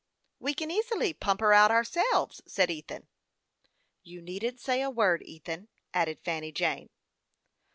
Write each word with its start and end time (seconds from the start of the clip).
"We 0.39 0.55
can 0.55 0.71
easily 0.71 1.13
pump 1.13 1.41
her 1.41 1.53
out 1.53 1.69
ourselves," 1.69 2.41
said 2.47 2.71
Ethan." 2.71 3.05
You 4.01 4.19
needn't 4.19 4.59
say 4.59 4.81
a 4.81 4.89
word, 4.89 5.21
Ethan," 5.21 5.67
added 5.93 6.19
Fanny 6.21 6.51
Jane. 6.51 6.89